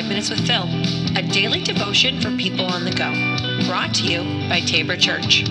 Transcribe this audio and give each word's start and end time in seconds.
Minutes 0.00 0.30
with 0.30 0.46
Phil, 0.46 0.64
a 1.16 1.22
daily 1.22 1.62
devotion 1.62 2.18
for 2.20 2.34
people 2.36 2.64
on 2.64 2.84
the 2.84 2.90
go. 2.90 3.12
Brought 3.68 3.94
to 3.96 4.04
you 4.04 4.48
by 4.48 4.60
Tabor 4.60 4.96
Church. 4.96 5.44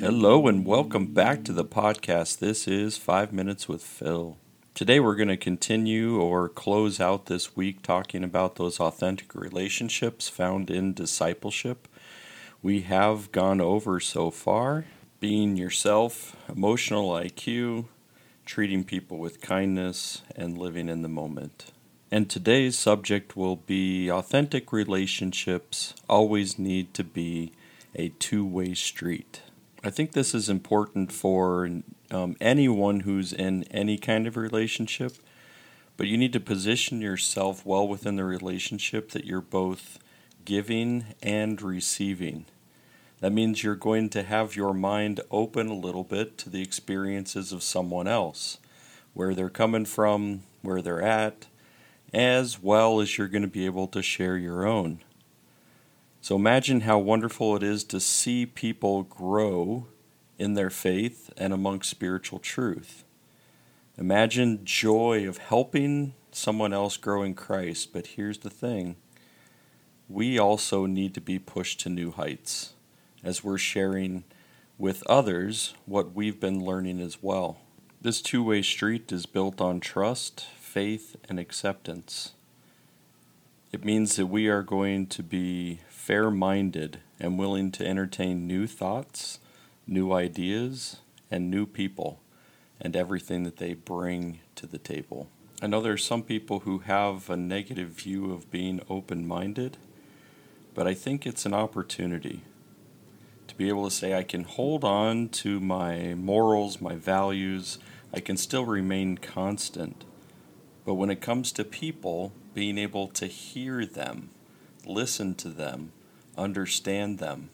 Hello, 0.00 0.48
and 0.48 0.66
welcome 0.66 1.06
back 1.14 1.44
to 1.44 1.52
the 1.52 1.64
podcast. 1.64 2.40
This 2.40 2.66
is 2.66 2.98
Five 2.98 3.32
Minutes 3.32 3.68
with 3.68 3.82
Phil. 3.82 4.36
Today, 4.74 4.98
we're 4.98 5.14
going 5.14 5.28
to 5.28 5.36
continue 5.36 6.20
or 6.20 6.48
close 6.48 7.00
out 7.00 7.26
this 7.26 7.56
week 7.56 7.80
talking 7.82 8.24
about 8.24 8.56
those 8.56 8.80
authentic 8.80 9.36
relationships 9.36 10.28
found 10.28 10.68
in 10.68 10.92
discipleship. 10.94 11.86
We 12.60 12.82
have 12.82 13.30
gone 13.30 13.60
over 13.60 14.00
so 14.00 14.30
far 14.30 14.86
being 15.20 15.56
yourself, 15.56 16.36
emotional 16.48 17.10
IQ, 17.10 17.86
treating 18.44 18.84
people 18.84 19.18
with 19.18 19.40
kindness, 19.40 20.22
and 20.36 20.58
living 20.58 20.88
in 20.88 21.02
the 21.02 21.08
moment. 21.08 21.72
And 22.10 22.28
today's 22.28 22.78
subject 22.78 23.36
will 23.36 23.56
be 23.56 24.10
authentic 24.10 24.72
relationships 24.72 25.94
always 26.08 26.58
need 26.58 26.92
to 26.94 27.04
be 27.04 27.52
a 27.94 28.10
two 28.10 28.44
way 28.44 28.74
street. 28.74 29.42
I 29.82 29.90
think 29.90 30.12
this 30.12 30.34
is 30.34 30.48
important 30.48 31.10
for 31.10 31.68
um, 32.10 32.36
anyone 32.40 33.00
who's 33.00 33.32
in 33.32 33.64
any 33.64 33.98
kind 33.98 34.26
of 34.26 34.36
relationship, 34.36 35.14
but 35.96 36.06
you 36.06 36.16
need 36.16 36.32
to 36.34 36.40
position 36.40 37.00
yourself 37.00 37.64
well 37.64 37.88
within 37.88 38.16
the 38.16 38.24
relationship 38.24 39.10
that 39.12 39.24
you're 39.24 39.40
both 39.40 39.98
giving 40.44 41.06
and 41.22 41.60
receiving. 41.62 42.46
That 43.22 43.32
means 43.32 43.62
you're 43.62 43.76
going 43.76 44.08
to 44.10 44.24
have 44.24 44.56
your 44.56 44.74
mind 44.74 45.20
open 45.30 45.68
a 45.68 45.74
little 45.74 46.02
bit 46.02 46.36
to 46.38 46.50
the 46.50 46.60
experiences 46.60 47.52
of 47.52 47.62
someone 47.62 48.08
else, 48.08 48.58
where 49.14 49.32
they're 49.32 49.48
coming 49.48 49.84
from, 49.84 50.42
where 50.62 50.82
they're 50.82 51.00
at, 51.00 51.46
as 52.12 52.60
well 52.60 53.00
as 53.00 53.16
you're 53.16 53.28
going 53.28 53.42
to 53.42 53.48
be 53.48 53.64
able 53.64 53.86
to 53.86 54.02
share 54.02 54.36
your 54.36 54.66
own. 54.66 54.98
So 56.20 56.34
imagine 56.34 56.80
how 56.80 56.98
wonderful 56.98 57.54
it 57.54 57.62
is 57.62 57.84
to 57.84 58.00
see 58.00 58.44
people 58.44 59.04
grow 59.04 59.86
in 60.36 60.54
their 60.54 60.70
faith 60.70 61.32
and 61.36 61.52
amongst 61.52 61.90
spiritual 61.90 62.40
truth. 62.40 63.04
Imagine 63.96 64.64
joy 64.64 65.28
of 65.28 65.38
helping 65.38 66.14
someone 66.32 66.72
else 66.72 66.96
grow 66.96 67.22
in 67.22 67.34
Christ, 67.34 67.92
but 67.92 68.08
here's 68.08 68.38
the 68.38 68.50
thing 68.50 68.96
we 70.08 70.40
also 70.40 70.86
need 70.86 71.14
to 71.14 71.20
be 71.20 71.38
pushed 71.38 71.78
to 71.78 71.88
new 71.88 72.10
heights 72.10 72.72
as 73.22 73.44
we're 73.44 73.58
sharing 73.58 74.24
with 74.78 75.06
others 75.06 75.74
what 75.86 76.14
we've 76.14 76.40
been 76.40 76.64
learning 76.64 77.00
as 77.00 77.22
well. 77.22 77.58
This 78.00 78.20
two 78.20 78.42
way 78.42 78.62
street 78.62 79.12
is 79.12 79.26
built 79.26 79.60
on 79.60 79.78
trust, 79.78 80.46
faith, 80.58 81.16
and 81.28 81.38
acceptance. 81.38 82.32
It 83.70 83.84
means 83.84 84.16
that 84.16 84.26
we 84.26 84.48
are 84.48 84.62
going 84.62 85.06
to 85.06 85.22
be 85.22 85.80
fair 85.88 86.30
minded 86.30 86.98
and 87.20 87.38
willing 87.38 87.70
to 87.72 87.86
entertain 87.86 88.46
new 88.46 88.66
thoughts, 88.66 89.38
new 89.86 90.12
ideas, 90.12 90.96
and 91.30 91.50
new 91.50 91.64
people, 91.64 92.20
and 92.80 92.96
everything 92.96 93.44
that 93.44 93.58
they 93.58 93.72
bring 93.72 94.40
to 94.56 94.66
the 94.66 94.78
table. 94.78 95.28
I 95.62 95.68
know 95.68 95.80
there 95.80 95.92
are 95.92 95.96
some 95.96 96.24
people 96.24 96.60
who 96.60 96.80
have 96.80 97.30
a 97.30 97.36
negative 97.36 97.90
view 97.90 98.32
of 98.32 98.50
being 98.50 98.80
open 98.90 99.28
minded, 99.28 99.76
but 100.74 100.88
I 100.88 100.94
think 100.94 101.24
it's 101.24 101.46
an 101.46 101.54
opportunity 101.54 102.42
be 103.62 103.68
able 103.68 103.88
to 103.88 103.94
say 103.94 104.12
I 104.12 104.24
can 104.24 104.42
hold 104.42 104.82
on 104.82 105.28
to 105.28 105.60
my 105.60 106.14
morals, 106.14 106.80
my 106.80 106.96
values, 106.96 107.78
I 108.12 108.18
can 108.18 108.36
still 108.36 108.66
remain 108.66 109.18
constant. 109.18 110.04
But 110.84 110.94
when 110.94 111.10
it 111.10 111.20
comes 111.20 111.52
to 111.52 111.64
people, 111.64 112.32
being 112.54 112.76
able 112.76 113.06
to 113.06 113.26
hear 113.26 113.86
them, 113.86 114.30
listen 114.84 115.36
to 115.36 115.48
them, 115.48 115.92
understand 116.36 117.20
them, 117.20 117.50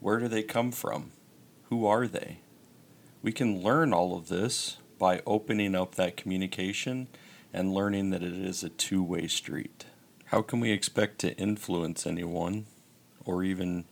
where 0.00 0.18
do 0.18 0.26
they 0.26 0.42
come 0.42 0.72
from? 0.72 1.12
Who 1.68 1.86
are 1.86 2.08
they? 2.08 2.40
We 3.22 3.30
can 3.30 3.62
learn 3.62 3.92
all 3.92 4.16
of 4.16 4.26
this 4.26 4.78
by 4.98 5.22
opening 5.24 5.76
up 5.76 5.94
that 5.94 6.16
communication 6.16 7.06
and 7.52 7.72
learning 7.72 8.10
that 8.10 8.24
it 8.24 8.32
is 8.32 8.64
a 8.64 8.70
two 8.70 9.04
way 9.04 9.28
street. 9.28 9.84
How 10.26 10.42
can 10.42 10.58
we 10.58 10.72
expect 10.72 11.20
to 11.20 11.36
influence 11.36 12.08
anyone 12.08 12.66
or 13.24 13.44
even 13.44 13.84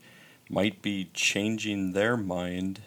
might 0.48 0.82
be 0.82 1.10
changing 1.12 1.92
their 1.92 2.16
mind 2.16 2.82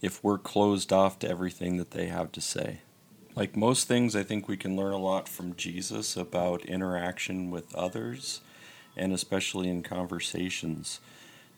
if 0.00 0.22
we're 0.22 0.38
closed 0.38 0.92
off 0.92 1.18
to 1.20 1.28
everything 1.28 1.76
that 1.76 1.92
they 1.92 2.06
have 2.06 2.32
to 2.32 2.40
say. 2.40 2.80
Like 3.34 3.56
most 3.56 3.88
things, 3.88 4.14
I 4.14 4.22
think 4.22 4.46
we 4.46 4.56
can 4.56 4.76
learn 4.76 4.92
a 4.92 4.98
lot 4.98 5.28
from 5.28 5.56
Jesus 5.56 6.16
about 6.16 6.64
interaction 6.66 7.50
with 7.50 7.74
others 7.74 8.40
and 8.96 9.12
especially 9.12 9.68
in 9.68 9.82
conversations. 9.82 11.00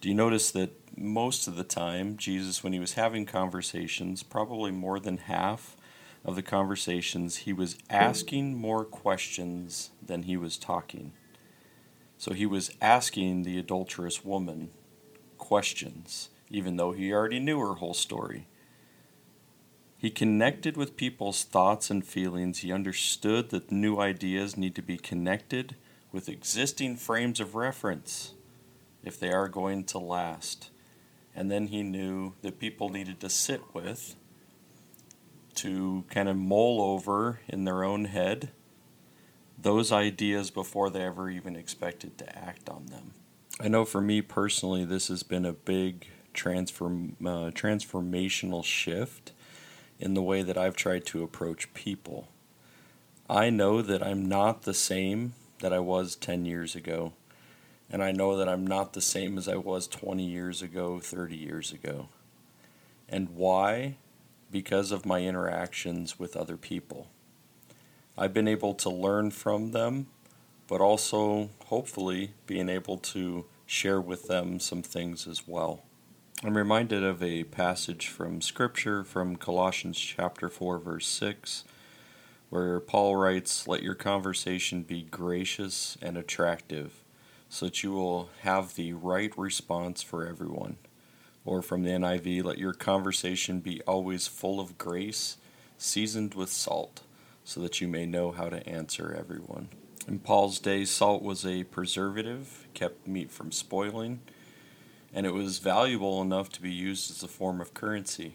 Do 0.01 0.09
you 0.09 0.15
notice 0.15 0.51
that 0.53 0.71
most 0.97 1.49
of 1.49 1.57
the 1.57 1.65
time, 1.65 2.17
Jesus, 2.17 2.63
when 2.63 2.73
he 2.73 2.79
was 2.79 2.93
having 2.93 3.27
conversations, 3.27 4.23
probably 4.23 4.71
more 4.71 5.01
than 5.01 5.17
half 5.17 5.77
of 6.25 6.37
the 6.37 6.43
conversations, 6.43 7.39
he 7.39 7.53
was 7.53 7.77
asking 7.91 8.57
more 8.57 8.85
questions 8.85 9.91
than 10.05 10.23
he 10.25 10.37
was 10.37 10.57
talking. 10.57 11.13
So 12.19 12.33
he 12.33 12.47
was 12.47 12.71
asking 12.81 13.43
the 13.43 13.59
adulterous 13.59 14.25
woman 14.25 14.71
questions, 15.55 16.31
even 16.51 16.77
though 16.79 16.91
he 16.91 17.13
already 17.13 17.39
knew 17.39 17.61
her 17.61 17.75
whole 17.75 17.95
story. 17.95 18.49
He 19.97 20.11
connected 20.11 20.77
with 20.77 20.97
people's 20.97 21.45
thoughts 21.45 21.91
and 21.91 22.05
feelings. 22.05 22.59
He 22.59 22.73
understood 22.73 23.51
that 23.51 23.71
new 23.71 24.01
ideas 24.01 24.57
need 24.57 24.75
to 24.75 24.83
be 24.83 24.97
connected 24.97 25.77
with 26.11 26.29
existing 26.29 26.97
frames 26.97 27.39
of 27.39 27.55
reference 27.55 28.33
if 29.05 29.21
they 29.21 29.31
are 29.31 29.47
going 29.47 29.85
to 29.85 29.99
last. 30.01 30.71
And 31.37 31.53
then 31.53 31.69
he 31.69 31.85
knew 31.85 32.33
that 32.43 32.59
people 32.59 32.89
needed 32.89 33.21
to 33.21 33.31
sit 33.31 33.63
with, 33.73 34.17
to 35.55 36.03
kind 36.11 36.29
of 36.29 36.37
mull 36.37 36.83
over 36.83 37.39
in 37.49 37.63
their 37.63 37.85
own 37.85 38.07
head 38.07 38.51
those 39.57 39.93
ideas 39.93 40.51
before 40.51 40.91
they 40.91 41.03
ever 41.03 41.31
even 41.31 41.55
expected 41.55 42.19
to 42.19 42.37
act 42.37 42.69
on 42.69 42.87
them. 42.87 43.13
I 43.61 43.69
know 43.69 43.85
for 43.85 44.01
me 44.01 44.21
personally, 44.21 44.85
this 44.85 45.09
has 45.09 45.23
been 45.23 45.45
a 45.45 45.53
big 45.53 46.09
transform 46.33 47.17
uh, 47.21 47.51
transformational 47.55 48.65
shift 48.65 49.33
in 50.01 50.15
the 50.15 50.23
way 50.23 50.43
that 50.43 50.59
I've 50.59 50.75
tried 50.75 51.07
to 51.07 51.23
approach 51.23 51.73
people. 51.73 52.29
I 53.31 53.51
know 53.51 53.81
that 53.81 54.03
I'm 54.03 54.29
not 54.29 54.63
the 54.63 54.75
same 54.75 55.35
that 55.61 55.73
I 55.73 55.79
was 55.79 56.17
10 56.17 56.45
years 56.45 56.75
ago, 56.75 57.13
and 57.89 58.03
I 58.03 58.11
know 58.11 58.37
that 58.37 58.49
I'm 58.49 58.67
not 58.67 58.93
the 58.93 59.01
same 59.01 59.39
as 59.39 59.49
I 59.49 59.57
was 59.57 59.87
20 59.87 60.25
years 60.25 60.61
ago, 60.61 60.99
30 60.99 61.37
years 61.37 61.73
ago. 61.73 62.09
And 63.09 63.31
why? 63.31 63.97
Because 64.51 64.91
of 64.91 65.07
my 65.07 65.21
interactions 65.21 66.19
with 66.19 66.37
other 66.37 66.57
people. 66.57 67.07
I've 68.19 68.35
been 68.35 68.49
able 68.49 68.75
to 68.75 68.91
learn 68.91 69.31
from 69.31 69.71
them 69.71 70.09
but 70.67 70.81
also 70.81 71.51
hopefully 71.67 72.33
being 72.47 72.69
able 72.69 72.99
to 72.99 73.47
share 73.67 74.01
with 74.01 74.29
them 74.29 74.61
some 74.61 74.83
things 74.83 75.27
as 75.27 75.47
well. 75.47 75.83
I'm 76.43 76.57
reminded 76.57 77.03
of 77.03 77.23
a 77.23 77.45
passage 77.45 78.09
from 78.09 78.41
Scripture 78.41 79.03
from 79.05 79.37
Colossians 79.37 79.99
chapter 79.99 80.49
4, 80.49 80.79
verse 80.79 81.07
6, 81.07 81.65
where 82.51 82.81
Paul 82.81 83.17
writes, 83.17 83.67
Let 83.67 83.83
your 83.83 83.95
conversation 83.95 84.83
be 84.83 85.03
gracious 85.03 85.97
and 86.03 86.19
attractive, 86.19 87.03
so 87.49 87.67
that 87.67 87.83
you 87.83 87.93
will 87.93 88.29
have 88.43 88.75
the 88.75 88.93
right 88.93 89.33
response 89.39 90.03
for 90.03 90.27
everyone. 90.27 90.77
Or 91.47 91.63
from 91.63 91.83
the 91.83 91.91
NIV, 91.91 92.45
let 92.45 92.59
your 92.59 92.75
conversation 92.75 93.61
be 93.61 93.81
always 93.83 94.27
full 94.27 94.61
of 94.61 94.77
grace, 94.77 95.37
seasoned 95.79 96.35
with 96.35 96.51
salt, 96.51 97.03
so 97.43 97.61
that 97.61 97.81
you 97.81 97.89
may 97.89 98.07
know 98.07 98.33
how 98.33 98.49
to 98.49 98.67
answer 98.69 99.15
everyone. 99.19 99.69
In 100.07 100.19
Paul's 100.19 100.59
day, 100.59 100.85
salt 100.85 101.23
was 101.23 101.47
a 101.47 101.65
preservative, 101.65 102.69
kept 102.75 103.09
meat 103.09 103.31
from 103.31 103.51
spoiling, 103.51 104.21
and 105.15 105.25
it 105.25 105.33
was 105.33 105.61
valuable 105.61 106.21
enough 106.21 106.51
to 106.51 106.63
be 106.63 106.71
used 106.71 107.11
as 107.11 107.23
a 107.23 107.29
form 107.29 107.59
of 107.59 107.73
currency. 107.73 108.35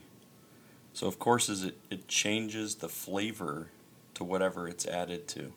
So, 0.93 1.05
of 1.05 1.19
course, 1.19 1.47
it, 1.47 1.77
it 1.91 2.07
changes 2.07 2.75
the 2.75 2.89
flavor 2.89 3.67
to 4.15 4.23
whatever 4.23 4.67
it's 4.67 4.87
added 4.87 5.27
to. 5.29 5.53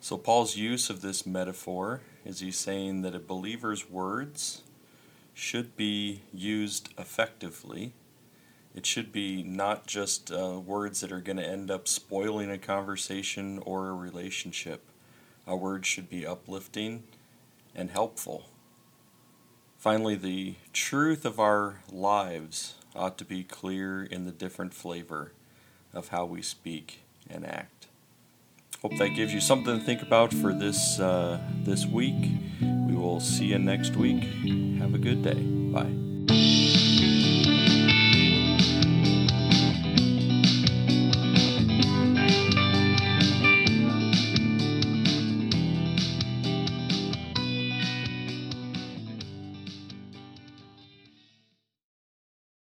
So, 0.00 0.16
Paul's 0.16 0.56
use 0.56 0.88
of 0.90 1.00
this 1.00 1.26
metaphor 1.26 2.02
is 2.24 2.38
he's 2.38 2.58
saying 2.58 3.02
that 3.02 3.16
a 3.16 3.18
believer's 3.18 3.90
words 3.90 4.62
should 5.34 5.76
be 5.76 6.22
used 6.32 6.94
effectively 6.96 7.94
it 8.74 8.86
should 8.86 9.12
be 9.12 9.42
not 9.42 9.86
just 9.86 10.32
uh, 10.32 10.60
words 10.64 11.00
that 11.00 11.12
are 11.12 11.20
going 11.20 11.36
to 11.36 11.46
end 11.46 11.70
up 11.70 11.86
spoiling 11.86 12.50
a 12.50 12.58
conversation 12.58 13.60
or 13.64 13.88
a 13.88 13.94
relationship. 13.94 14.88
A 15.46 15.56
word 15.56 15.86
should 15.86 16.08
be 16.08 16.26
uplifting 16.26 17.04
and 17.74 17.90
helpful. 17.90 18.46
Finally, 19.78 20.16
the 20.16 20.54
truth 20.72 21.24
of 21.24 21.38
our 21.38 21.82
lives 21.92 22.74
ought 22.96 23.18
to 23.18 23.24
be 23.24 23.44
clear 23.44 24.02
in 24.02 24.24
the 24.24 24.32
different 24.32 24.72
flavor 24.74 25.32
of 25.92 26.08
how 26.08 26.24
we 26.24 26.42
speak. 26.42 27.00
and 27.30 27.46
act. 27.46 27.86
Hope 28.82 28.98
that 28.98 29.10
gives 29.16 29.32
you 29.32 29.40
something 29.40 29.78
to 29.78 29.84
think 29.84 30.02
about 30.02 30.32
for 30.34 30.52
this 30.52 31.00
uh, 31.00 31.40
this 31.62 31.86
week. 31.86 32.32
We 32.60 32.94
will 32.94 33.18
see 33.18 33.46
you 33.46 33.58
next 33.58 33.96
week. 33.96 34.22
Have 34.78 34.94
a 34.94 34.98
good 34.98 35.22
day. 35.22 35.40
Bye. 35.40 36.13